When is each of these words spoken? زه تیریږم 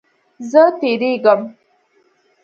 زه 0.49 0.63
تیریږم 0.79 1.41